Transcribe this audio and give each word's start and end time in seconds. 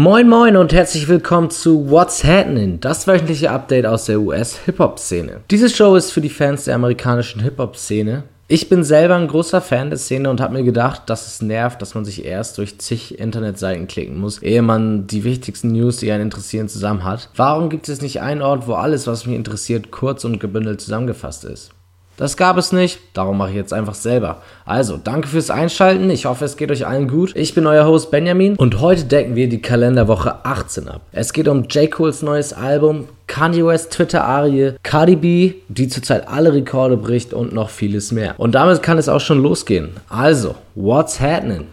Moin 0.00 0.28
moin 0.28 0.56
und 0.56 0.72
herzlich 0.72 1.08
willkommen 1.08 1.50
zu 1.50 1.90
What's 1.90 2.22
Happening, 2.22 2.78
das 2.78 3.08
wöchentliche 3.08 3.50
Update 3.50 3.84
aus 3.84 4.04
der 4.04 4.20
US-Hip-Hop-Szene. 4.20 5.40
Diese 5.50 5.68
Show 5.68 5.96
ist 5.96 6.12
für 6.12 6.20
die 6.20 6.28
Fans 6.28 6.66
der 6.66 6.76
amerikanischen 6.76 7.40
Hip-Hop-Szene. 7.40 8.22
Ich 8.46 8.68
bin 8.68 8.84
selber 8.84 9.16
ein 9.16 9.26
großer 9.26 9.60
Fan 9.60 9.90
der 9.90 9.98
Szene 9.98 10.30
und 10.30 10.40
habe 10.40 10.54
mir 10.54 10.62
gedacht, 10.62 11.10
dass 11.10 11.26
es 11.26 11.42
nervt, 11.42 11.82
dass 11.82 11.96
man 11.96 12.04
sich 12.04 12.24
erst 12.24 12.58
durch 12.58 12.78
zig 12.78 13.18
Internetseiten 13.18 13.88
klicken 13.88 14.20
muss, 14.20 14.40
ehe 14.40 14.62
man 14.62 15.08
die 15.08 15.24
wichtigsten 15.24 15.72
News, 15.72 15.96
die 15.96 16.12
einen 16.12 16.22
interessieren, 16.22 16.68
zusammen 16.68 17.02
hat. 17.02 17.30
Warum 17.34 17.68
gibt 17.68 17.88
es 17.88 18.00
nicht 18.00 18.20
einen 18.20 18.40
Ort, 18.40 18.68
wo 18.68 18.74
alles, 18.74 19.08
was 19.08 19.26
mich 19.26 19.34
interessiert, 19.34 19.90
kurz 19.90 20.24
und 20.24 20.38
gebündelt 20.38 20.80
zusammengefasst 20.80 21.44
ist? 21.44 21.72
Das 22.18 22.36
gab 22.36 22.58
es 22.58 22.72
nicht, 22.72 22.98
darum 23.12 23.38
mache 23.38 23.50
ich 23.50 23.56
jetzt 23.56 23.72
einfach 23.72 23.94
selber. 23.94 24.42
Also, 24.64 24.96
danke 24.96 25.28
fürs 25.28 25.50
Einschalten, 25.50 26.10
ich 26.10 26.26
hoffe 26.26 26.44
es 26.44 26.56
geht 26.56 26.72
euch 26.72 26.84
allen 26.84 27.06
gut. 27.06 27.30
Ich 27.36 27.54
bin 27.54 27.64
euer 27.64 27.86
Host 27.86 28.10
Benjamin 28.10 28.56
und 28.56 28.80
heute 28.80 29.04
decken 29.04 29.36
wir 29.36 29.48
die 29.48 29.62
Kalenderwoche 29.62 30.44
18 30.44 30.88
ab. 30.88 31.02
Es 31.12 31.32
geht 31.32 31.46
um 31.46 31.62
J. 31.68 31.88
Cole's 31.88 32.22
neues 32.22 32.52
Album, 32.52 33.04
Kanye 33.28 33.64
West 33.64 33.92
Twitter-Arie, 33.92 34.74
Cardi 34.82 35.14
B, 35.14 35.54
die 35.68 35.86
zurzeit 35.86 36.26
alle 36.26 36.52
Rekorde 36.52 36.96
bricht 36.96 37.32
und 37.32 37.52
noch 37.52 37.70
vieles 37.70 38.10
mehr. 38.10 38.34
Und 38.36 38.56
damit 38.56 38.82
kann 38.82 38.98
es 38.98 39.08
auch 39.08 39.20
schon 39.20 39.40
losgehen. 39.40 39.90
Also, 40.08 40.56
what's 40.74 41.20
happening? 41.20 41.68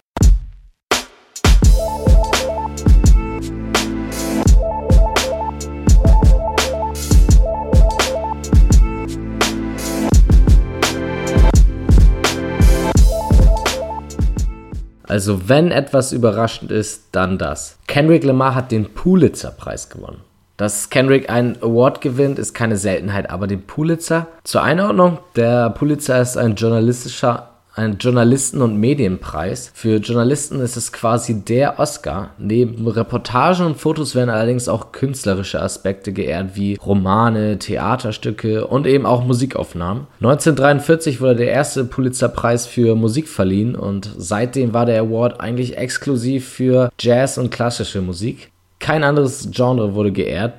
Also 15.16 15.48
wenn 15.48 15.72
etwas 15.72 16.12
überraschend 16.12 16.72
ist, 16.72 17.05
dann 17.14 17.38
das. 17.38 17.78
Kendrick 17.88 18.26
Lamar 18.26 18.54
hat 18.54 18.74
den 18.74 18.94
Pulitzer-Preis 18.94 19.90
gewonnen. 19.90 20.20
Dass 20.58 20.90
Kendrick 20.90 21.30
einen 21.30 21.55
Award 21.62 22.02
gewinnt, 22.02 22.38
ist 22.38 22.54
keine 22.54 22.76
Seltenheit, 22.76 23.30
aber 23.30 23.48
den 23.48 23.62
Pulitzer, 23.62 24.27
zur 24.43 24.63
Einordnung, 24.63 25.20
der 25.38 25.70
Pulitzer 25.70 26.20
ist 26.20 26.38
ein 26.38 26.55
journalistischer 26.55 27.55
ein 27.76 27.98
Journalisten- 27.98 28.62
und 28.62 28.79
Medienpreis. 28.79 29.71
Für 29.73 29.98
Journalisten 29.98 30.62
ist 30.62 30.77
es 30.77 30.93
quasi 30.93 31.41
der 31.41 31.79
Oscar. 31.79 32.31
Neben 32.37 32.87
Reportagen 32.87 33.65
und 33.65 33.77
Fotos 33.77 34.15
werden 34.15 34.29
allerdings 34.29 34.70
auch 34.70 34.91
künstlerische 34.93 35.62
Aspekte 35.62 36.13
geehrt, 36.13 36.55
wie 36.55 36.76
Romane, 36.76 37.59
Theaterstücke 37.59 38.65
und 38.65 38.87
eben 38.87 39.05
auch 39.05 39.26
Musikaufnahmen. 39.26 40.07
1943 40.21 41.20
wurde 41.20 41.35
der 41.35 41.51
erste 41.51 41.84
Pulitzerpreis 41.84 42.65
für 42.65 42.96
Musik 42.96 43.27
verliehen 43.27 43.76
und 43.76 44.09
seitdem 44.18 44.73
war 44.73 44.85
der 44.85 45.01
Award 45.01 45.41
eigentlich 45.41 45.77
exklusiv 45.77 46.48
für 46.48 46.90
Jazz 46.99 47.37
und 47.37 47.51
klassische 47.51 48.01
Musik. 48.01 48.51
Kein 48.79 49.03
anderes 49.03 49.49
Genre 49.51 49.96
wurde 49.96 50.12
geehrt, 50.12 50.53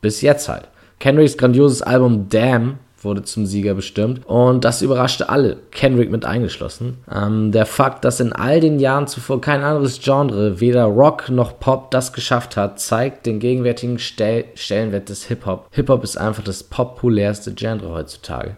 bis 0.00 0.22
jetzt 0.22 0.48
halt. 0.48 0.68
Kendricks 0.98 1.36
grandioses 1.36 1.82
Album 1.82 2.28
Damn 2.30 2.78
wurde 3.04 3.22
zum 3.22 3.46
Sieger 3.46 3.74
bestimmt. 3.74 4.26
Und 4.26 4.64
das 4.64 4.82
überraschte 4.82 5.28
alle, 5.28 5.58
Kendrick 5.70 6.10
mit 6.10 6.24
eingeschlossen. 6.24 6.98
Ähm, 7.12 7.52
der 7.52 7.66
Fakt, 7.66 8.04
dass 8.04 8.20
in 8.20 8.32
all 8.32 8.60
den 8.60 8.78
Jahren 8.78 9.06
zuvor 9.06 9.40
kein 9.40 9.62
anderes 9.62 10.00
Genre, 10.00 10.60
weder 10.60 10.84
Rock 10.84 11.28
noch 11.28 11.58
Pop, 11.58 11.90
das 11.90 12.12
geschafft 12.12 12.56
hat, 12.56 12.80
zeigt 12.80 13.26
den 13.26 13.38
gegenwärtigen 13.40 13.98
Stel 13.98 14.44
Stellenwert 14.54 15.08
des 15.08 15.24
Hip-Hop. 15.24 15.68
Hip-Hop 15.70 16.04
ist 16.04 16.16
einfach 16.16 16.42
das 16.42 16.62
populärste 16.62 17.52
Genre 17.54 17.90
heutzutage. 17.90 18.56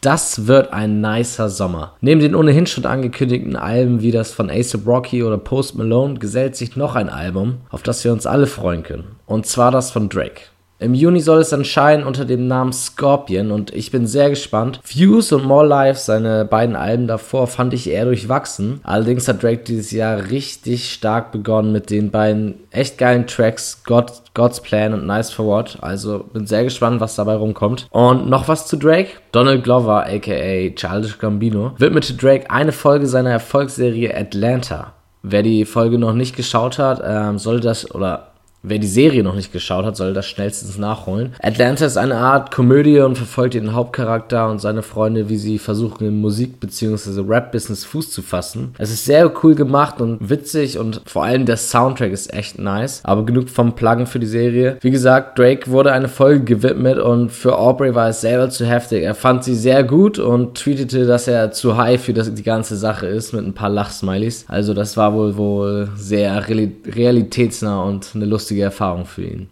Das 0.00 0.46
wird 0.46 0.72
ein 0.72 1.00
nicer 1.00 1.48
Sommer. 1.48 1.96
Neben 2.00 2.20
den 2.20 2.34
ohnehin 2.34 2.66
schon 2.66 2.86
angekündigten 2.86 3.56
Alben 3.56 4.02
wie 4.02 4.12
das 4.12 4.30
von 4.30 4.50
ASAP 4.50 4.86
Rocky 4.86 5.24
oder 5.24 5.38
Post 5.38 5.74
Malone 5.76 6.18
gesellt 6.18 6.54
sich 6.54 6.76
noch 6.76 6.94
ein 6.94 7.08
Album, 7.08 7.56
auf 7.70 7.82
das 7.82 8.04
wir 8.04 8.12
uns 8.12 8.26
alle 8.26 8.46
freuen 8.46 8.82
können. 8.82 9.16
Und 9.26 9.46
zwar 9.46 9.72
das 9.72 9.90
von 9.90 10.08
Drake. 10.08 10.42
Im 10.78 10.92
Juni 10.92 11.20
soll 11.20 11.38
es 11.40 11.52
erscheinen 11.52 12.04
unter 12.04 12.26
dem 12.26 12.48
Namen 12.48 12.72
Scorpion 12.72 13.50
und 13.50 13.74
ich 13.74 13.90
bin 13.90 14.06
sehr 14.06 14.28
gespannt. 14.28 14.80
Views 14.84 15.32
und 15.32 15.44
More 15.44 15.66
Life, 15.66 15.98
seine 15.98 16.44
beiden 16.44 16.76
Alben 16.76 17.06
davor, 17.06 17.46
fand 17.46 17.72
ich 17.72 17.88
eher 17.88 18.04
durchwachsen. 18.04 18.80
Allerdings 18.82 19.26
hat 19.26 19.42
Drake 19.42 19.64
dieses 19.64 19.90
Jahr 19.90 20.30
richtig 20.30 20.92
stark 20.92 21.32
begonnen 21.32 21.72
mit 21.72 21.88
den 21.88 22.10
beiden 22.10 22.56
echt 22.70 22.98
geilen 22.98 23.26
Tracks 23.26 23.84
God, 23.84 24.12
God's 24.34 24.60
Plan 24.60 24.92
und 24.92 25.06
Nice 25.06 25.30
for 25.30 25.46
What. 25.46 25.78
Also 25.80 26.26
bin 26.32 26.46
sehr 26.46 26.64
gespannt, 26.64 27.00
was 27.00 27.16
dabei 27.16 27.36
rumkommt. 27.36 27.86
Und 27.90 28.28
noch 28.28 28.46
was 28.48 28.66
zu 28.66 28.76
Drake. 28.76 29.12
Donald 29.32 29.64
Glover, 29.64 30.04
aka 30.06 30.70
Childish 30.74 31.18
Gambino, 31.18 31.72
widmete 31.78 32.12
Drake 32.12 32.50
eine 32.50 32.72
Folge 32.72 33.06
seiner 33.06 33.30
Erfolgsserie 33.30 34.14
Atlanta. 34.14 34.92
Wer 35.22 35.42
die 35.42 35.64
Folge 35.64 35.98
noch 35.98 36.12
nicht 36.12 36.36
geschaut 36.36 36.78
hat, 36.78 37.02
ähm, 37.04 37.38
soll 37.38 37.60
das 37.60 37.92
oder 37.94 38.32
Wer 38.62 38.78
die 38.80 38.86
Serie 38.88 39.22
noch 39.22 39.36
nicht 39.36 39.52
geschaut 39.52 39.84
hat, 39.84 39.96
soll 39.96 40.12
das 40.12 40.26
schnellstens 40.26 40.76
nachholen. 40.76 41.34
Atlanta 41.40 41.86
ist 41.86 41.96
eine 41.96 42.16
Art 42.16 42.50
Komödie 42.50 42.98
und 42.98 43.16
verfolgt 43.16 43.54
den 43.54 43.74
Hauptcharakter 43.74 44.50
und 44.50 44.60
seine 44.60 44.82
Freunde, 44.82 45.28
wie 45.28 45.36
sie 45.36 45.58
versuchen, 45.58 46.06
im 46.08 46.20
Musik- 46.20 46.58
bzw. 46.58 47.22
Rap-Business 47.28 47.84
Fuß 47.84 48.10
zu 48.10 48.22
fassen. 48.22 48.74
Es 48.78 48.90
ist 48.90 49.04
sehr 49.04 49.32
cool 49.44 49.54
gemacht 49.54 50.00
und 50.00 50.30
witzig 50.30 50.78
und 50.78 51.00
vor 51.06 51.22
allem 51.24 51.46
der 51.46 51.58
Soundtrack 51.58 52.10
ist 52.10 52.32
echt 52.34 52.58
nice. 52.58 53.02
Aber 53.04 53.24
genug 53.24 53.50
vom 53.50 53.76
Pluggen 53.76 54.06
für 54.06 54.18
die 54.18 54.26
Serie. 54.26 54.78
Wie 54.80 54.90
gesagt, 54.90 55.38
Drake 55.38 55.70
wurde 55.70 55.92
eine 55.92 56.08
Folge 56.08 56.42
gewidmet 56.42 56.98
und 56.98 57.30
für 57.30 57.56
Aubrey 57.56 57.94
war 57.94 58.08
es 58.08 58.20
selber 58.20 58.50
zu 58.50 58.66
heftig. 58.66 59.04
Er 59.04 59.14
fand 59.14 59.44
sie 59.44 59.54
sehr 59.54 59.84
gut 59.84 60.18
und 60.18 60.56
tweetete, 60.56 61.06
dass 61.06 61.28
er 61.28 61.52
zu 61.52 61.76
high 61.76 62.02
für 62.02 62.14
das, 62.14 62.34
die 62.34 62.42
ganze 62.42 62.76
Sache 62.76 63.06
ist 63.06 63.32
mit 63.32 63.46
ein 63.46 63.54
paar 63.54 63.70
Lachsmileys. 63.70 64.44
Also 64.48 64.74
das 64.74 64.96
war 64.96 65.14
wohl 65.14 65.36
wohl 65.36 65.88
sehr 65.96 66.48
realitätsnah 66.48 67.82
und 67.84 68.10
eine 68.14 68.24
lustige 68.24 68.45
lustige 68.46 68.62
Erfahrung 68.62 69.06
für 69.06 69.22
ihn. 69.22 69.48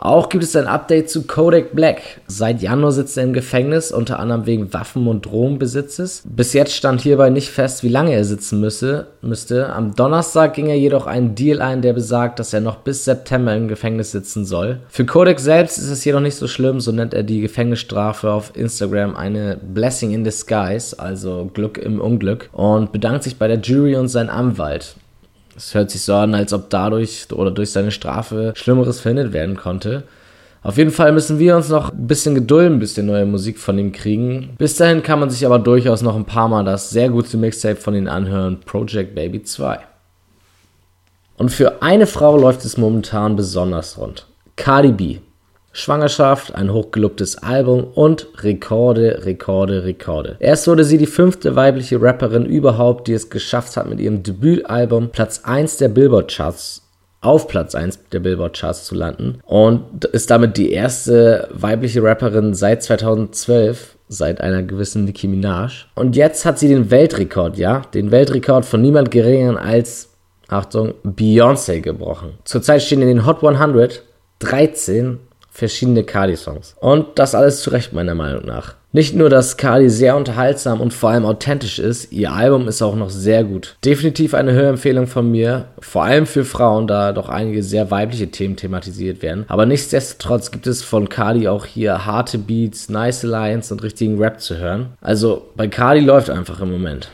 Auch 0.00 0.28
gibt 0.28 0.44
es 0.44 0.54
ein 0.54 0.68
Update 0.68 1.10
zu 1.10 1.26
Kodak 1.26 1.74
Black. 1.74 2.00
Seit 2.28 2.62
Januar 2.62 2.92
sitzt 2.92 3.16
er 3.16 3.24
im 3.24 3.32
Gefängnis, 3.32 3.90
unter 3.90 4.20
anderem 4.20 4.46
wegen 4.46 4.72
Waffen- 4.72 5.08
und 5.08 5.26
Drogenbesitzes. 5.26 6.22
Bis 6.24 6.52
jetzt 6.52 6.72
stand 6.72 7.00
hierbei 7.00 7.30
nicht 7.30 7.50
fest, 7.50 7.82
wie 7.82 7.88
lange 7.88 8.12
er 8.12 8.24
sitzen 8.24 8.60
müsse, 8.60 9.08
müsste. 9.22 9.72
Am 9.72 9.96
Donnerstag 9.96 10.54
ging 10.54 10.68
er 10.68 10.78
jedoch 10.78 11.08
einen 11.08 11.34
Deal 11.34 11.60
ein, 11.60 11.82
der 11.82 11.94
besagt, 11.94 12.38
dass 12.38 12.52
er 12.52 12.60
noch 12.60 12.76
bis 12.76 13.04
September 13.06 13.56
im 13.56 13.66
Gefängnis 13.66 14.12
sitzen 14.12 14.44
soll. 14.44 14.78
Für 14.88 15.04
Kodak 15.04 15.40
selbst 15.40 15.78
ist 15.78 15.90
es 15.90 16.04
jedoch 16.04 16.20
nicht 16.20 16.36
so 16.36 16.46
schlimm, 16.46 16.78
so 16.78 16.92
nennt 16.92 17.12
er 17.12 17.24
die 17.24 17.40
Gefängnisstrafe 17.40 18.30
auf 18.30 18.52
Instagram 18.54 19.16
eine 19.16 19.56
Blessing 19.56 20.12
in 20.12 20.22
Disguise, 20.22 20.96
also 21.00 21.50
Glück 21.52 21.76
im 21.76 22.00
Unglück, 22.00 22.50
und 22.52 22.92
bedankt 22.92 23.24
sich 23.24 23.36
bei 23.36 23.48
der 23.48 23.58
Jury 23.58 23.96
und 23.96 24.06
seinem 24.06 24.30
Anwalt. 24.30 24.94
Es 25.58 25.74
hört 25.74 25.90
sich 25.90 26.02
so 26.02 26.14
an, 26.14 26.36
als 26.36 26.52
ob 26.52 26.70
dadurch 26.70 27.26
oder 27.32 27.50
durch 27.50 27.72
seine 27.72 27.90
Strafe 27.90 28.52
Schlimmeres 28.54 29.00
verhindert 29.00 29.32
werden 29.32 29.56
konnte. 29.56 30.04
Auf 30.62 30.78
jeden 30.78 30.92
Fall 30.92 31.10
müssen 31.10 31.40
wir 31.40 31.56
uns 31.56 31.68
noch 31.68 31.92
ein 31.92 32.06
bisschen 32.06 32.36
gedulden, 32.36 32.78
bis 32.78 32.96
wir 32.96 33.02
neue 33.02 33.26
Musik 33.26 33.58
von 33.58 33.76
ihm 33.76 33.90
kriegen. 33.90 34.50
Bis 34.56 34.76
dahin 34.76 35.02
kann 35.02 35.18
man 35.18 35.30
sich 35.30 35.44
aber 35.44 35.58
durchaus 35.58 36.00
noch 36.00 36.14
ein 36.14 36.26
paar 36.26 36.46
Mal 36.46 36.64
das 36.64 36.90
sehr 36.90 37.08
gute 37.08 37.36
Mixtape 37.36 37.74
von 37.74 37.94
ihm 37.96 38.06
anhören, 38.06 38.60
Project 38.60 39.16
Baby 39.16 39.42
2. 39.42 39.80
Und 41.38 41.50
für 41.50 41.82
eine 41.82 42.06
Frau 42.06 42.36
läuft 42.36 42.64
es 42.64 42.76
momentan 42.76 43.34
besonders 43.34 43.98
rund. 43.98 44.26
Cardi 44.54 44.92
B. 44.92 45.18
Schwangerschaft, 45.78 46.54
ein 46.54 46.72
hochgelobtes 46.72 47.38
Album 47.38 47.84
und 47.94 48.26
Rekorde, 48.42 49.24
Rekorde, 49.24 49.84
Rekorde. 49.84 50.36
Erst 50.40 50.66
wurde 50.66 50.84
sie 50.84 50.98
die 50.98 51.06
fünfte 51.06 51.56
weibliche 51.56 52.02
Rapperin 52.02 52.44
überhaupt, 52.44 53.06
die 53.06 53.12
es 53.12 53.30
geschafft 53.30 53.76
hat, 53.76 53.88
mit 53.88 54.00
ihrem 54.00 54.22
Debütalbum 54.22 55.10
Platz 55.10 55.42
1 55.44 55.76
der 55.76 55.88
Billboard-Charts 55.88 56.82
auf 57.20 57.48
Platz 57.48 57.74
1 57.74 58.08
der 58.12 58.20
Billboard-Charts 58.20 58.84
zu 58.84 58.94
landen 58.94 59.40
und 59.44 60.04
ist 60.04 60.30
damit 60.30 60.56
die 60.56 60.72
erste 60.72 61.48
weibliche 61.52 62.02
Rapperin 62.02 62.54
seit 62.54 62.82
2012 62.82 63.96
seit 64.08 64.40
einer 64.40 64.62
gewissen 64.62 65.04
Nicki 65.04 65.28
Minaj. 65.28 65.86
Und 65.94 66.16
jetzt 66.16 66.44
hat 66.44 66.58
sie 66.58 66.68
den 66.68 66.90
Weltrekord, 66.90 67.58
ja, 67.58 67.82
den 67.92 68.10
Weltrekord 68.10 68.64
von 68.64 68.80
niemand 68.80 69.10
geringeren 69.10 69.58
als, 69.58 70.10
Achtung, 70.48 70.94
Beyoncé 71.04 71.80
gebrochen. 71.80 72.34
Zurzeit 72.44 72.82
stehen 72.82 73.02
in 73.02 73.08
den 73.08 73.26
Hot 73.26 73.44
100 73.44 74.02
13 74.40 75.18
verschiedene 75.58 76.04
Kali-Songs. 76.04 76.76
Und 76.78 77.18
das 77.18 77.34
alles 77.34 77.62
zu 77.62 77.70
Recht 77.70 77.92
meiner 77.92 78.14
Meinung 78.14 78.46
nach. 78.46 78.74
Nicht 78.92 79.14
nur, 79.14 79.28
dass 79.28 79.58
Kali 79.58 79.90
sehr 79.90 80.16
unterhaltsam 80.16 80.80
und 80.80 80.94
vor 80.94 81.10
allem 81.10 81.26
authentisch 81.26 81.78
ist, 81.78 82.10
ihr 82.10 82.32
Album 82.32 82.68
ist 82.68 82.80
auch 82.80 82.94
noch 82.94 83.10
sehr 83.10 83.44
gut. 83.44 83.76
Definitiv 83.84 84.32
eine 84.32 84.52
Hörempfehlung 84.52 85.06
von 85.06 85.30
mir, 85.30 85.66
vor 85.80 86.04
allem 86.04 86.26
für 86.26 86.46
Frauen, 86.46 86.86
da 86.86 87.12
doch 87.12 87.28
einige 87.28 87.62
sehr 87.62 87.90
weibliche 87.90 88.30
Themen 88.30 88.56
thematisiert 88.56 89.20
werden. 89.20 89.44
Aber 89.48 89.66
nichtsdestotrotz 89.66 90.52
gibt 90.52 90.66
es 90.66 90.82
von 90.82 91.10
Kali 91.10 91.48
auch 91.48 91.66
hier 91.66 92.06
harte 92.06 92.38
Beats, 92.38 92.88
nice 92.88 93.24
Lines 93.24 93.70
und 93.72 93.82
richtigen 93.82 94.16
Rap 94.18 94.40
zu 94.40 94.56
hören. 94.56 94.94
Also 95.02 95.48
bei 95.54 95.66
Kali 95.66 96.00
läuft 96.00 96.30
einfach 96.30 96.60
im 96.60 96.70
Moment. 96.70 97.10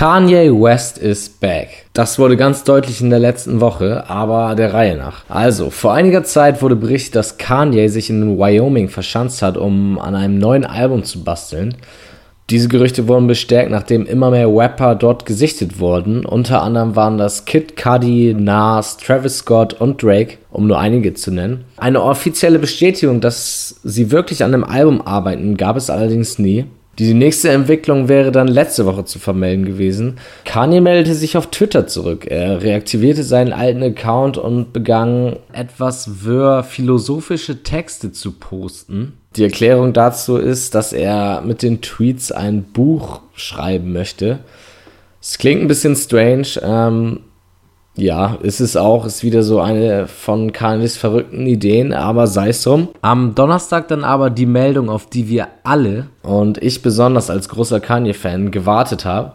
Kanye 0.00 0.50
West 0.50 0.96
is 0.96 1.28
back. 1.28 1.84
Das 1.92 2.18
wurde 2.18 2.38
ganz 2.38 2.64
deutlich 2.64 3.02
in 3.02 3.10
der 3.10 3.18
letzten 3.18 3.60
Woche, 3.60 4.08
aber 4.08 4.54
der 4.54 4.72
Reihe 4.72 4.96
nach. 4.96 5.24
Also, 5.28 5.68
vor 5.68 5.92
einiger 5.92 6.24
Zeit 6.24 6.62
wurde 6.62 6.74
berichtet, 6.74 7.16
dass 7.16 7.36
Kanye 7.36 7.88
sich 7.88 8.08
in 8.08 8.38
Wyoming 8.38 8.88
verschanzt 8.88 9.42
hat, 9.42 9.58
um 9.58 9.98
an 9.98 10.14
einem 10.14 10.38
neuen 10.38 10.64
Album 10.64 11.04
zu 11.04 11.22
basteln. 11.22 11.74
Diese 12.48 12.68
Gerüchte 12.68 13.08
wurden 13.08 13.26
bestärkt, 13.26 13.70
nachdem 13.70 14.06
immer 14.06 14.30
mehr 14.30 14.48
Rapper 14.48 14.94
dort 14.94 15.26
gesichtet 15.26 15.80
wurden. 15.80 16.24
Unter 16.24 16.62
anderem 16.62 16.96
waren 16.96 17.18
das 17.18 17.44
Kid 17.44 17.76
Cudi, 17.76 18.34
Nas, 18.34 18.96
Travis 18.96 19.40
Scott 19.40 19.74
und 19.74 20.02
Drake, 20.02 20.38
um 20.50 20.66
nur 20.66 20.78
einige 20.78 21.12
zu 21.12 21.30
nennen. 21.30 21.64
Eine 21.76 22.02
offizielle 22.02 22.58
Bestätigung, 22.58 23.20
dass 23.20 23.78
sie 23.84 24.10
wirklich 24.10 24.44
an 24.44 24.54
einem 24.54 24.64
Album 24.64 25.02
arbeiten, 25.02 25.58
gab 25.58 25.76
es 25.76 25.90
allerdings 25.90 26.38
nie. 26.38 26.64
Die 27.00 27.14
nächste 27.14 27.48
Entwicklung 27.48 28.10
wäre 28.10 28.30
dann 28.30 28.46
letzte 28.46 28.84
Woche 28.84 29.06
zu 29.06 29.18
vermelden 29.18 29.64
gewesen. 29.64 30.18
Kanye 30.44 30.82
meldete 30.82 31.14
sich 31.14 31.34
auf 31.38 31.46
Twitter 31.46 31.86
zurück. 31.86 32.26
Er 32.26 32.60
reaktivierte 32.60 33.22
seinen 33.22 33.54
alten 33.54 33.82
Account 33.82 34.36
und 34.36 34.74
begann 34.74 35.36
etwas 35.54 36.26
wirr 36.26 36.62
philosophische 36.62 37.62
Texte 37.62 38.12
zu 38.12 38.32
posten. 38.32 39.14
Die 39.36 39.44
Erklärung 39.44 39.94
dazu 39.94 40.36
ist, 40.36 40.74
dass 40.74 40.92
er 40.92 41.40
mit 41.40 41.62
den 41.62 41.80
Tweets 41.80 42.32
ein 42.32 42.64
Buch 42.64 43.22
schreiben 43.34 43.94
möchte. 43.94 44.40
Es 45.22 45.38
klingt 45.38 45.62
ein 45.62 45.68
bisschen 45.68 45.96
strange. 45.96 46.60
Ähm, 46.62 47.20
ja, 47.96 48.38
ist 48.42 48.60
es 48.60 48.76
auch, 48.76 49.04
ist 49.04 49.24
wieder 49.24 49.42
so 49.42 49.60
eine 49.60 50.06
von 50.06 50.52
Kanyes 50.52 50.96
verrückten 50.96 51.46
Ideen, 51.46 51.92
aber 51.92 52.26
sei 52.26 52.48
es 52.48 52.62
drum. 52.62 52.88
Am 53.02 53.34
Donnerstag 53.34 53.88
dann 53.88 54.04
aber 54.04 54.30
die 54.30 54.46
Meldung, 54.46 54.88
auf 54.88 55.06
die 55.06 55.28
wir 55.28 55.48
alle 55.64 56.06
und 56.22 56.62
ich 56.62 56.82
besonders 56.82 57.30
als 57.30 57.48
großer 57.48 57.80
Kanye-Fan 57.80 58.50
gewartet 58.50 59.04
habe. 59.04 59.32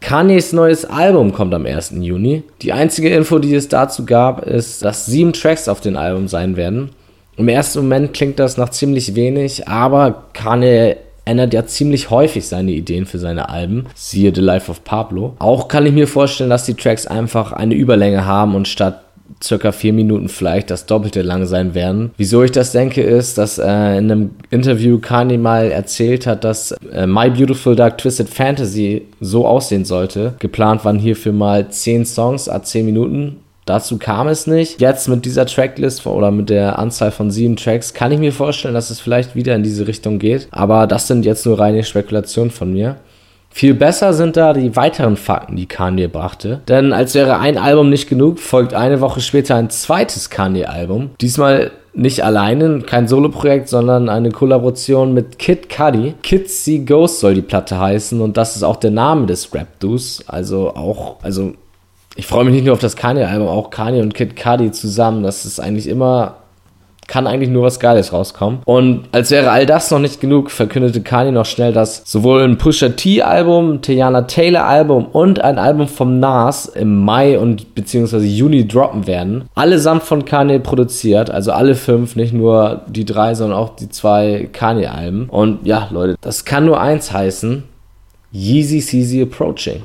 Kanyes 0.00 0.52
neues 0.52 0.84
Album 0.84 1.32
kommt 1.32 1.52
am 1.54 1.66
1. 1.66 1.94
Juni. 2.00 2.44
Die 2.62 2.72
einzige 2.72 3.08
Info, 3.08 3.38
die 3.38 3.54
es 3.54 3.68
dazu 3.68 4.04
gab, 4.04 4.46
ist, 4.46 4.84
dass 4.84 5.06
sieben 5.06 5.32
Tracks 5.32 5.68
auf 5.68 5.80
dem 5.80 5.96
Album 5.96 6.28
sein 6.28 6.56
werden. 6.56 6.90
Im 7.36 7.48
ersten 7.48 7.80
Moment 7.80 8.14
klingt 8.14 8.38
das 8.38 8.56
nach 8.56 8.70
ziemlich 8.70 9.14
wenig, 9.14 9.68
aber 9.68 10.24
Kanye 10.32 10.96
ändert 11.26 11.52
ja 11.52 11.66
ziemlich 11.66 12.08
häufig 12.08 12.46
seine 12.46 12.72
Ideen 12.72 13.04
für 13.04 13.18
seine 13.18 13.50
Alben. 13.50 13.86
Siehe 13.94 14.32
The 14.34 14.40
Life 14.40 14.70
of 14.70 14.84
Pablo. 14.84 15.34
Auch 15.38 15.68
kann 15.68 15.84
ich 15.84 15.92
mir 15.92 16.08
vorstellen, 16.08 16.50
dass 16.50 16.64
die 16.64 16.74
Tracks 16.74 17.06
einfach 17.06 17.52
eine 17.52 17.74
Überlänge 17.74 18.24
haben 18.24 18.54
und 18.54 18.68
statt 18.68 19.02
circa 19.42 19.72
vier 19.72 19.92
Minuten 19.92 20.28
vielleicht 20.28 20.70
das 20.70 20.86
Doppelte 20.86 21.22
lang 21.22 21.46
sein 21.46 21.74
werden. 21.74 22.12
Wieso 22.16 22.42
ich 22.42 22.52
das 22.52 22.72
denke, 22.72 23.02
ist, 23.02 23.38
dass 23.38 23.58
äh, 23.58 23.64
in 23.64 24.10
einem 24.10 24.30
Interview 24.50 24.98
Kanye 24.98 25.36
mal 25.36 25.70
erzählt 25.70 26.26
hat, 26.26 26.44
dass 26.44 26.72
äh, 26.92 27.06
My 27.06 27.28
Beautiful 27.30 27.76
Dark 27.76 27.98
Twisted 27.98 28.28
Fantasy 28.28 29.02
so 29.20 29.46
aussehen 29.46 29.84
sollte. 29.84 30.34
Geplant 30.38 30.84
waren 30.84 30.98
hierfür 30.98 31.32
mal 31.32 31.68
zehn 31.68 32.04
Songs 32.04 32.48
a 32.48 32.62
zehn 32.62 32.86
Minuten 32.86 33.36
Dazu 33.66 33.98
kam 33.98 34.28
es 34.28 34.46
nicht. 34.46 34.80
Jetzt 34.80 35.08
mit 35.08 35.24
dieser 35.24 35.44
Tracklist 35.44 36.06
oder 36.06 36.30
mit 36.30 36.50
der 36.50 36.78
Anzahl 36.78 37.10
von 37.10 37.32
sieben 37.32 37.56
Tracks 37.56 37.92
kann 37.92 38.12
ich 38.12 38.20
mir 38.20 38.32
vorstellen, 38.32 38.74
dass 38.74 38.90
es 38.90 39.00
vielleicht 39.00 39.34
wieder 39.34 39.56
in 39.56 39.64
diese 39.64 39.88
Richtung 39.88 40.20
geht. 40.20 40.46
Aber 40.52 40.86
das 40.86 41.08
sind 41.08 41.24
jetzt 41.24 41.44
nur 41.44 41.58
reine 41.58 41.82
Spekulationen 41.82 42.52
von 42.52 42.72
mir. 42.72 42.96
Viel 43.50 43.74
besser 43.74 44.12
sind 44.12 44.36
da 44.36 44.52
die 44.52 44.76
weiteren 44.76 45.16
Fakten, 45.16 45.56
die 45.56 45.66
Kanye 45.66 46.08
brachte. 46.08 46.60
Denn 46.68 46.92
als 46.92 47.14
wäre 47.14 47.38
ein 47.38 47.58
Album 47.58 47.88
nicht 47.88 48.08
genug, 48.08 48.38
folgt 48.38 48.74
eine 48.74 49.00
Woche 49.00 49.20
später 49.20 49.56
ein 49.56 49.70
zweites 49.70 50.30
Kanye-Album. 50.30 51.10
Diesmal 51.20 51.70
nicht 51.94 52.22
alleine, 52.22 52.80
kein 52.80 53.08
Soloprojekt, 53.08 53.70
sondern 53.70 54.10
eine 54.10 54.30
Kollaboration 54.30 55.14
mit 55.14 55.38
Kid 55.38 55.70
Cudi. 55.70 56.14
Kid 56.22 56.50
See 56.50 56.80
Ghost 56.80 57.20
soll 57.20 57.34
die 57.34 57.42
Platte 57.42 57.80
heißen 57.80 58.20
und 58.20 58.36
das 58.36 58.54
ist 58.56 58.62
auch 58.62 58.76
der 58.76 58.90
Name 58.90 59.26
des 59.26 59.52
Rap-Duos. 59.54 60.24
Also 60.26 60.74
auch, 60.76 61.16
also 61.22 61.54
ich 62.16 62.26
freue 62.26 62.44
mich 62.44 62.54
nicht 62.54 62.64
nur 62.64 62.72
auf 62.72 62.80
das 62.80 62.96
Kanye-Album, 62.96 63.46
auch 63.46 63.70
Kanye 63.70 64.00
und 64.00 64.14
Kid 64.14 64.36
Cudi 64.36 64.72
zusammen. 64.72 65.22
Das 65.22 65.44
ist 65.44 65.60
eigentlich 65.60 65.86
immer, 65.86 66.36
kann 67.06 67.26
eigentlich 67.26 67.50
nur 67.50 67.62
was 67.62 67.78
Geiles 67.78 68.12
rauskommen. 68.12 68.60
Und 68.64 69.04
als 69.12 69.30
wäre 69.30 69.50
all 69.50 69.66
das 69.66 69.90
noch 69.90 69.98
nicht 69.98 70.20
genug, 70.20 70.50
verkündete 70.50 71.02
Kanye 71.02 71.30
noch 71.30 71.44
schnell, 71.44 71.74
dass 71.74 72.02
sowohl 72.06 72.42
ein 72.42 72.56
Pusha 72.56 72.88
T-Album, 72.88 73.82
Tiana 73.82 74.22
Taylor-Album 74.22 75.06
und 75.06 75.42
ein 75.42 75.58
Album 75.58 75.88
vom 75.88 76.18
Nas 76.18 76.66
im 76.66 77.04
Mai 77.04 77.38
und 77.38 77.74
beziehungsweise 77.74 78.24
Juni 78.24 78.66
droppen 78.66 79.06
werden. 79.06 79.44
Allesamt 79.54 80.02
von 80.02 80.24
Kanye 80.24 80.58
produziert, 80.58 81.30
also 81.30 81.52
alle 81.52 81.74
fünf, 81.74 82.16
nicht 82.16 82.32
nur 82.32 82.80
die 82.88 83.04
drei, 83.04 83.34
sondern 83.34 83.58
auch 83.58 83.76
die 83.76 83.90
zwei 83.90 84.48
Kanye-Alben. 84.50 85.28
Und 85.28 85.66
ja, 85.66 85.88
Leute, 85.90 86.16
das 86.22 86.46
kann 86.46 86.64
nur 86.64 86.80
eins 86.80 87.12
heißen. 87.12 87.64
Yeezy 88.32 88.80
Seezy 88.80 89.22
Approaching. 89.22 89.82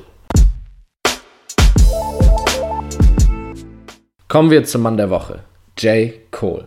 Kommen 4.32 4.50
wir 4.50 4.64
zum 4.64 4.84
Mann 4.84 4.96
der 4.96 5.10
Woche, 5.10 5.40
J. 5.78 6.14
Cole. 6.32 6.66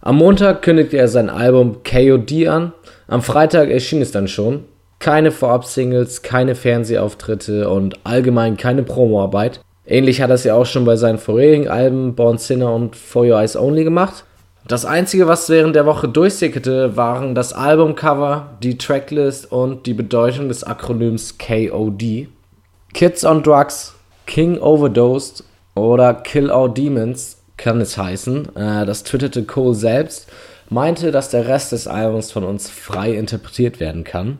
Am 0.00 0.16
Montag 0.16 0.62
kündigte 0.62 0.96
er 0.96 1.06
sein 1.06 1.30
Album 1.30 1.84
KOD 1.84 2.48
an, 2.48 2.72
am 3.06 3.22
Freitag 3.22 3.70
erschien 3.70 4.02
es 4.02 4.10
dann 4.10 4.26
schon. 4.26 4.64
Keine 4.98 5.30
Vorab-Singles, 5.30 6.22
keine 6.22 6.56
Fernsehauftritte 6.56 7.70
und 7.70 8.00
allgemein 8.02 8.56
keine 8.56 8.82
Promoarbeit. 8.82 9.60
Ähnlich 9.86 10.20
hat 10.20 10.30
er 10.30 10.34
es 10.34 10.42
ja 10.42 10.56
auch 10.56 10.66
schon 10.66 10.84
bei 10.84 10.96
seinen 10.96 11.18
vorherigen 11.18 11.68
Alben 11.68 12.16
Born 12.16 12.38
Sinner 12.38 12.74
und 12.74 12.96
For 12.96 13.22
Your 13.24 13.38
Eyes 13.38 13.56
Only 13.56 13.84
gemacht. 13.84 14.24
Das 14.66 14.84
einzige, 14.84 15.28
was 15.28 15.48
während 15.48 15.76
der 15.76 15.86
Woche 15.86 16.08
durchsickerte, 16.08 16.96
waren 16.96 17.36
das 17.36 17.52
Albumcover, 17.52 18.56
die 18.60 18.76
Tracklist 18.76 19.52
und 19.52 19.86
die 19.86 19.94
Bedeutung 19.94 20.48
des 20.48 20.64
Akronyms 20.64 21.38
KOD. 21.38 22.26
Kids 22.92 23.24
on 23.24 23.44
Drugs, 23.44 23.94
King 24.26 24.58
Overdosed 24.58 25.44
oder 25.78 26.14
Kill 26.14 26.50
All 26.50 26.72
Demons 26.72 27.42
kann 27.56 27.80
es 27.80 27.98
heißen. 27.98 28.56
Äh, 28.56 28.86
das 28.86 29.04
twitterte 29.04 29.44
Cole 29.44 29.74
selbst, 29.74 30.28
meinte, 30.70 31.10
dass 31.10 31.30
der 31.30 31.48
Rest 31.48 31.72
des 31.72 31.86
Albums 31.86 32.32
von 32.32 32.44
uns 32.44 32.68
frei 32.68 33.12
interpretiert 33.12 33.80
werden 33.80 34.04
kann. 34.04 34.38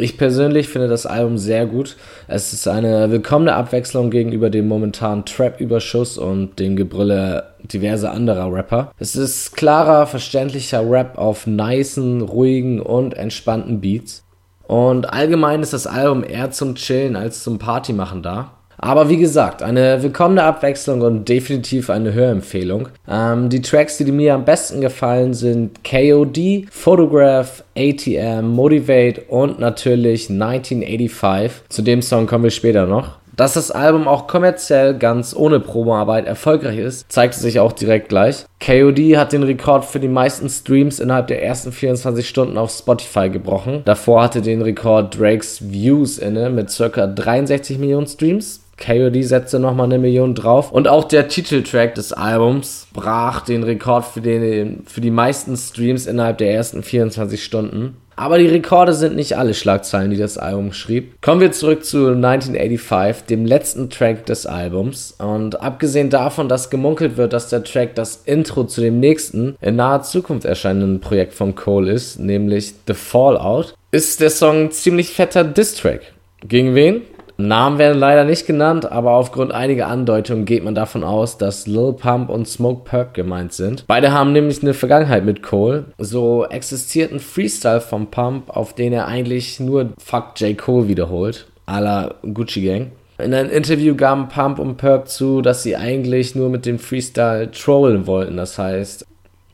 Ich 0.00 0.16
persönlich 0.16 0.68
finde 0.68 0.86
das 0.86 1.06
Album 1.06 1.38
sehr 1.38 1.66
gut. 1.66 1.96
Es 2.28 2.52
ist 2.52 2.68
eine 2.68 3.10
willkommene 3.10 3.54
Abwechslung 3.54 4.10
gegenüber 4.10 4.48
dem 4.48 4.68
momentanen 4.68 5.24
Trap-Überschuss 5.24 6.18
und 6.18 6.60
dem 6.60 6.76
Gebrülle 6.76 7.54
diverser 7.64 8.12
anderer 8.12 8.52
Rapper. 8.52 8.92
Es 9.00 9.16
ist 9.16 9.56
klarer, 9.56 10.06
verständlicher 10.06 10.88
Rap 10.88 11.18
auf 11.18 11.48
nicen, 11.48 12.20
ruhigen 12.20 12.80
und 12.80 13.14
entspannten 13.14 13.80
Beats. 13.80 14.22
Und 14.68 15.12
allgemein 15.12 15.62
ist 15.62 15.72
das 15.72 15.88
Album 15.88 16.22
eher 16.22 16.52
zum 16.52 16.76
Chillen 16.76 17.16
als 17.16 17.42
zum 17.42 17.58
Partymachen 17.58 18.22
da. 18.22 18.57
Aber 18.78 19.08
wie 19.08 19.16
gesagt, 19.16 19.62
eine 19.62 20.02
willkommene 20.02 20.44
Abwechslung 20.44 21.02
und 21.02 21.28
definitiv 21.28 21.90
eine 21.90 22.14
Hörempfehlung. 22.14 22.88
Ähm, 23.08 23.48
die 23.48 23.60
Tracks, 23.60 23.98
die 23.98 24.10
mir 24.12 24.34
am 24.34 24.44
besten 24.44 24.80
gefallen, 24.80 25.34
sind 25.34 25.82
KOD, 25.84 26.66
Photograph, 26.70 27.64
ATM, 27.76 28.46
Motivate 28.46 29.22
und 29.28 29.58
natürlich 29.58 30.30
1985. 30.30 31.68
Zu 31.68 31.82
dem 31.82 32.02
Song 32.02 32.26
kommen 32.26 32.44
wir 32.44 32.50
später 32.50 32.86
noch. 32.86 33.18
Dass 33.38 33.52
das 33.52 33.70
Album 33.70 34.08
auch 34.08 34.26
kommerziell 34.26 34.98
ganz 34.98 35.32
ohne 35.32 35.60
Promoarbeit 35.60 36.26
erfolgreich 36.26 36.78
ist, 36.78 37.12
zeigte 37.12 37.38
sich 37.38 37.60
auch 37.60 37.70
direkt 37.70 38.08
gleich. 38.08 38.44
KOD 38.58 39.16
hat 39.16 39.32
den 39.32 39.44
Rekord 39.44 39.84
für 39.84 40.00
die 40.00 40.08
meisten 40.08 40.48
Streams 40.48 40.98
innerhalb 40.98 41.28
der 41.28 41.44
ersten 41.44 41.70
24 41.70 42.28
Stunden 42.28 42.58
auf 42.58 42.72
Spotify 42.72 43.30
gebrochen. 43.30 43.82
Davor 43.84 44.24
hatte 44.24 44.42
den 44.42 44.60
Rekord 44.60 45.16
Drakes 45.16 45.70
Views 45.70 46.18
inne 46.18 46.50
mit 46.50 46.76
ca. 46.76 47.06
63 47.06 47.78
Millionen 47.78 48.08
Streams. 48.08 48.64
KOD 48.78 49.22
setzte 49.24 49.58
nochmal 49.58 49.86
eine 49.86 49.98
Million 49.98 50.34
drauf. 50.34 50.72
Und 50.72 50.88
auch 50.88 51.04
der 51.04 51.28
Titeltrack 51.28 51.94
des 51.94 52.12
Albums 52.12 52.86
brach 52.92 53.42
den 53.42 53.62
Rekord 53.62 54.04
für, 54.04 54.20
den, 54.20 54.84
für 54.86 55.00
die 55.00 55.10
meisten 55.10 55.56
Streams 55.56 56.06
innerhalb 56.06 56.38
der 56.38 56.52
ersten 56.52 56.82
24 56.82 57.42
Stunden. 57.42 57.96
Aber 58.18 58.38
die 58.38 58.48
Rekorde 58.48 58.94
sind 58.94 59.14
nicht 59.14 59.36
alle 59.38 59.54
Schlagzeilen, 59.54 60.10
die 60.10 60.16
das 60.16 60.38
Album 60.38 60.72
schrieb. 60.72 61.22
Kommen 61.22 61.40
wir 61.40 61.52
zurück 61.52 61.84
zu 61.84 62.08
1985, 62.08 63.26
dem 63.26 63.46
letzten 63.46 63.90
Track 63.90 64.26
des 64.26 64.44
Albums. 64.44 65.14
Und 65.18 65.62
abgesehen 65.62 66.10
davon, 66.10 66.48
dass 66.48 66.68
gemunkelt 66.68 67.16
wird, 67.16 67.32
dass 67.32 67.48
der 67.48 67.62
Track 67.62 67.94
das 67.94 68.22
Intro 68.24 68.64
zu 68.64 68.80
dem 68.80 68.98
nächsten, 68.98 69.56
in 69.60 69.76
naher 69.76 70.02
Zukunft 70.02 70.46
erscheinenden 70.46 71.00
Projekt 71.00 71.32
von 71.32 71.54
Cole 71.54 71.92
ist, 71.92 72.18
nämlich 72.18 72.74
The 72.88 72.94
Fallout, 72.94 73.74
ist 73.92 74.20
der 74.20 74.30
Song 74.30 74.72
ziemlich 74.72 75.10
fetter 75.10 75.44
Diss-Track. 75.44 76.12
Gegen 76.44 76.74
wen? 76.74 77.02
Namen 77.40 77.78
werden 77.78 78.00
leider 78.00 78.24
nicht 78.24 78.48
genannt, 78.48 78.90
aber 78.90 79.12
aufgrund 79.12 79.52
einiger 79.52 79.86
Andeutungen 79.86 80.44
geht 80.44 80.64
man 80.64 80.74
davon 80.74 81.04
aus, 81.04 81.38
dass 81.38 81.68
Lil 81.68 81.92
Pump 81.92 82.30
und 82.30 82.48
Smoke 82.48 82.82
Perk 82.82 83.14
gemeint 83.14 83.52
sind. 83.52 83.84
Beide 83.86 84.10
haben 84.10 84.32
nämlich 84.32 84.60
eine 84.60 84.74
Vergangenheit 84.74 85.24
mit 85.24 85.40
Cole. 85.40 85.84
So 85.98 86.44
existiert 86.46 87.12
ein 87.12 87.20
Freestyle 87.20 87.80
vom 87.80 88.08
Pump, 88.08 88.50
auf 88.50 88.74
den 88.74 88.92
er 88.92 89.06
eigentlich 89.06 89.60
nur 89.60 89.90
Fuck 90.04 90.32
J. 90.38 90.58
Cole 90.58 90.88
wiederholt, 90.88 91.46
à 91.64 91.80
la 91.80 92.14
Gucci 92.22 92.62
Gang. 92.62 92.90
In 93.18 93.32
einem 93.32 93.50
Interview 93.50 93.94
gaben 93.94 94.28
Pump 94.28 94.58
und 94.58 94.76
Perk 94.76 95.08
zu, 95.08 95.40
dass 95.40 95.62
sie 95.62 95.76
eigentlich 95.76 96.34
nur 96.34 96.50
mit 96.50 96.66
dem 96.66 96.80
Freestyle 96.80 97.52
trollen 97.52 98.08
wollten, 98.08 98.36
das 98.36 98.58
heißt 98.58 99.06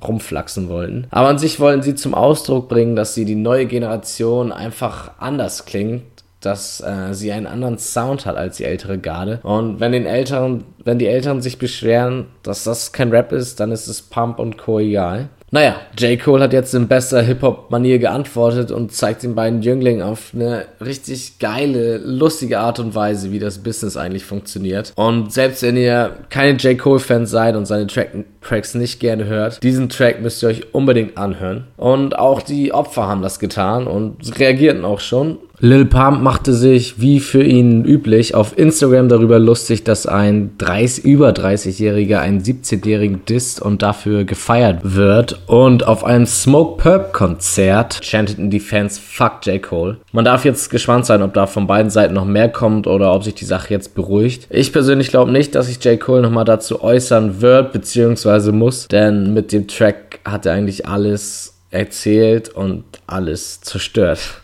rumflaxen 0.02 0.70
wollten. 0.70 1.06
Aber 1.10 1.28
an 1.28 1.38
sich 1.38 1.60
wollten 1.60 1.82
sie 1.82 1.94
zum 1.94 2.14
Ausdruck 2.14 2.70
bringen, 2.70 2.96
dass 2.96 3.14
sie 3.14 3.26
die 3.26 3.34
neue 3.34 3.66
Generation 3.66 4.52
einfach 4.52 5.12
anders 5.18 5.66
klingt 5.66 6.02
dass 6.44 6.80
äh, 6.80 7.12
sie 7.12 7.32
einen 7.32 7.46
anderen 7.46 7.78
Sound 7.78 8.26
hat 8.26 8.36
als 8.36 8.56
die 8.56 8.64
ältere 8.64 8.98
Garde. 8.98 9.40
Und 9.42 9.80
wenn 9.80 9.92
den 9.92 10.06
Älteren, 10.06 10.64
wenn 10.84 10.98
die 10.98 11.06
Älteren 11.06 11.40
sich 11.40 11.58
beschweren, 11.58 12.26
dass 12.42 12.64
das 12.64 12.92
kein 12.92 13.10
Rap 13.10 13.32
ist, 13.32 13.60
dann 13.60 13.72
ist 13.72 13.86
es 13.86 14.02
Pump 14.02 14.38
und 14.38 14.58
Co. 14.58 14.78
egal. 14.78 15.28
Naja, 15.54 15.76
J. 15.96 16.20
Cole 16.20 16.42
hat 16.42 16.52
jetzt 16.52 16.74
in 16.74 16.88
bester 16.88 17.22
Hip-Hop-Manier 17.22 18.00
geantwortet 18.00 18.72
und 18.72 18.90
zeigt 18.90 19.22
den 19.22 19.36
beiden 19.36 19.62
Jünglingen 19.62 20.02
auf 20.02 20.32
eine 20.34 20.64
richtig 20.84 21.38
geile, 21.38 21.98
lustige 21.98 22.58
Art 22.58 22.80
und 22.80 22.96
Weise, 22.96 23.30
wie 23.30 23.38
das 23.38 23.58
Business 23.58 23.96
eigentlich 23.96 24.24
funktioniert. 24.24 24.92
Und 24.96 25.32
selbst 25.32 25.62
wenn 25.62 25.76
ihr 25.76 26.16
keine 26.28 26.58
J. 26.58 26.76
Cole-Fans 26.76 27.30
seid 27.30 27.54
und 27.54 27.66
seine 27.66 27.86
Track 27.86 28.24
Tracks 28.40 28.74
nicht 28.74 28.98
gerne 28.98 29.26
hört, 29.26 29.62
diesen 29.62 29.88
Track 29.88 30.20
müsst 30.20 30.42
ihr 30.42 30.48
euch 30.48 30.74
unbedingt 30.74 31.16
anhören. 31.16 31.68
Und 31.76 32.18
auch 32.18 32.42
die 32.42 32.74
Opfer 32.74 33.06
haben 33.06 33.22
das 33.22 33.38
getan 33.38 33.86
und 33.86 34.38
reagierten 34.38 34.84
auch 34.84 35.00
schon. 35.00 35.38
Lil 35.64 35.86
Pump 35.86 36.20
machte 36.20 36.52
sich, 36.52 37.00
wie 37.00 37.20
für 37.20 37.42
ihn 37.42 37.86
üblich, 37.86 38.34
auf 38.34 38.58
Instagram 38.58 39.08
darüber 39.08 39.38
lustig, 39.38 39.82
dass 39.82 40.06
ein 40.06 40.50
30, 40.58 41.06
über 41.06 41.30
30-Jähriger 41.30 42.18
einen 42.18 42.42
17-Jährigen 42.42 43.24
disst 43.24 43.62
und 43.62 43.80
dafür 43.80 44.24
gefeiert 44.24 44.80
wird. 44.82 45.40
Und 45.46 45.88
auf 45.88 46.04
einem 46.04 46.26
Smoke 46.26 46.82
Purp 46.82 47.14
Konzert 47.14 48.04
chanteten 48.04 48.50
die 48.50 48.60
Fans 48.60 48.98
Fuck 48.98 49.46
J. 49.46 49.62
Cole. 49.62 49.96
Man 50.12 50.26
darf 50.26 50.44
jetzt 50.44 50.68
gespannt 50.68 51.06
sein, 51.06 51.22
ob 51.22 51.32
da 51.32 51.46
von 51.46 51.66
beiden 51.66 51.88
Seiten 51.88 52.12
noch 52.12 52.26
mehr 52.26 52.50
kommt 52.50 52.86
oder 52.86 53.14
ob 53.14 53.24
sich 53.24 53.34
die 53.34 53.46
Sache 53.46 53.72
jetzt 53.72 53.94
beruhigt. 53.94 54.46
Ich 54.50 54.70
persönlich 54.70 55.08
glaube 55.08 55.32
nicht, 55.32 55.54
dass 55.54 55.68
sich 55.68 55.82
J. 55.82 55.98
Cole 55.98 56.20
nochmal 56.20 56.44
dazu 56.44 56.82
äußern 56.82 57.40
wird, 57.40 57.72
beziehungsweise 57.72 58.52
muss, 58.52 58.86
denn 58.88 59.32
mit 59.32 59.50
dem 59.50 59.66
Track 59.66 60.20
hat 60.26 60.44
er 60.44 60.52
eigentlich 60.52 60.86
alles 60.86 61.54
erzählt 61.70 62.50
und 62.50 62.84
alles 63.06 63.62
zerstört. 63.62 64.43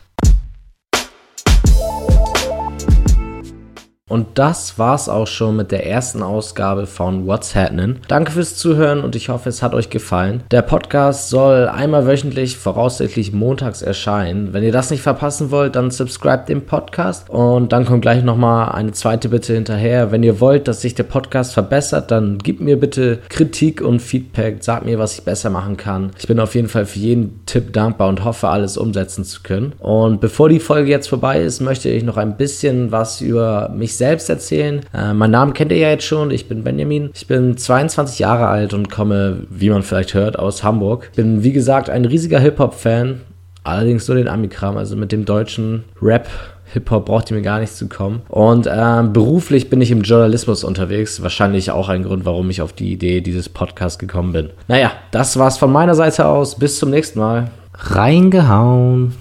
Und 4.11 4.27
das 4.35 4.77
war's 4.77 5.09
auch 5.09 5.29
schon 5.29 5.55
mit 5.55 5.71
der 5.71 5.87
ersten 5.87 6.25
Ausgabe 6.25 6.89
von 6.89 7.29
What's 7.29 7.55
Happening. 7.55 7.99
Danke 8.09 8.33
fürs 8.33 8.57
Zuhören 8.57 9.05
und 9.05 9.15
ich 9.15 9.29
hoffe, 9.29 9.49
es 9.49 9.63
hat 9.63 9.73
euch 9.73 9.89
gefallen. 9.89 10.43
Der 10.51 10.63
Podcast 10.63 11.31
soll 11.31 11.69
einmal 11.69 12.09
wöchentlich, 12.09 12.57
voraussichtlich 12.57 13.33
montags 13.33 13.83
erscheinen. 13.83 14.53
Wenn 14.53 14.65
ihr 14.65 14.73
das 14.73 14.91
nicht 14.91 15.03
verpassen 15.03 15.53
wollt, 15.53 15.77
dann 15.77 15.93
subscribe 15.93 16.45
dem 16.49 16.67
Podcast 16.67 17.31
und 17.31 17.73
dann 17.73 17.85
kommt 17.85 18.03
gleich 18.03 18.25
nochmal 18.25 18.73
eine 18.73 18.91
zweite 18.91 19.29
Bitte 19.29 19.55
hinterher. 19.55 20.11
Wenn 20.11 20.25
ihr 20.25 20.41
wollt, 20.41 20.67
dass 20.67 20.81
sich 20.81 20.97
der 20.97 21.05
Podcast 21.05 21.55
verbessert, 21.55 22.11
dann 22.11 22.39
gebt 22.39 22.61
mir 22.61 22.81
bitte 22.81 23.21
Kritik 23.29 23.81
und 23.81 24.01
Feedback. 24.01 24.65
Sagt 24.65 24.87
mir, 24.87 24.99
was 24.99 25.15
ich 25.15 25.25
besser 25.25 25.51
machen 25.51 25.77
kann. 25.77 26.11
Ich 26.19 26.27
bin 26.27 26.41
auf 26.41 26.57
jeden 26.57 26.69
Fall 26.69 26.85
für 26.85 26.99
jeden 26.99 27.47
Tipp 27.47 27.73
dankbar 27.73 28.09
und 28.09 28.25
hoffe, 28.25 28.49
alles 28.49 28.77
umsetzen 28.77 29.23
zu 29.23 29.43
können. 29.45 29.75
Und 29.79 30.21
bevor 30.21 30.49
die 30.49 30.59
Folge 30.59 30.91
jetzt 30.91 31.09
vorbei 31.09 31.41
ist, 31.41 31.61
möchte 31.61 31.89
ich 31.89 32.03
noch 32.03 32.17
ein 32.17 32.37
bisschen 32.37 32.91
was 32.91 33.21
über 33.21 33.69
mich 33.69 34.00
selbst 34.01 34.29
erzählen. 34.29 34.81
Äh, 34.93 35.15
mein 35.15 35.31
Namen 35.31 35.53
kennt 35.53 35.71
ihr 35.71 35.79
ja 35.79 35.91
jetzt 35.91 36.05
schon. 36.05 36.31
Ich 36.33 36.49
bin 36.49 36.65
Benjamin. 36.65 37.11
Ich 37.15 37.29
bin 37.29 37.57
22 37.57 38.19
Jahre 38.19 38.49
alt 38.49 38.75
und 38.75 38.91
komme, 38.91 39.45
wie 39.51 39.71
man 39.71 39.83
vielleicht 39.83 40.15
hört, 40.15 40.39
aus 40.39 40.65
Hamburg. 40.65 41.13
Bin, 41.15 41.45
wie 41.45 41.53
gesagt, 41.53 41.89
ein 41.89 42.07
riesiger 42.07 42.41
Hip-Hop-Fan. 42.41 43.21
Allerdings 43.63 44.09
nur 44.09 44.17
den 44.17 44.27
Amikram, 44.27 44.79
also 44.79 44.97
mit 44.97 45.13
dem 45.13 45.27
deutschen 45.27 45.85
Rap. 46.01 46.29
Hip-Hop 46.73 47.07
braucht 47.07 47.31
ihr 47.31 47.37
mir 47.37 47.43
gar 47.43 47.61
nicht 47.61 47.75
zu 47.75 47.89
kommen. 47.89 48.23
Und 48.29 48.67
äh, 48.67 49.03
beruflich 49.13 49.69
bin 49.69 49.81
ich 49.81 49.91
im 49.91 50.03
Journalismus 50.03 50.65
unterwegs. 50.65 51.23
Wahrscheinlich 51.23 51.71
auch 51.71 51.89
ein 51.89 52.05
Grund, 52.05 52.25
warum 52.25 52.49
ich 52.49 52.63
auf 52.63 52.73
die 52.73 52.93
Idee 52.93 53.21
dieses 53.21 53.49
Podcasts 53.49 53.99
gekommen 53.99 54.33
bin. 54.33 54.51
Naja, 54.67 54.93
das 55.11 55.39
war's 55.39 55.59
von 55.59 55.71
meiner 55.71 55.95
Seite 55.95 56.27
aus. 56.27 56.59
Bis 56.59 56.79
zum 56.79 56.91
nächsten 56.91 57.19
Mal. 57.19 57.51
Reingehauen. 57.75 59.15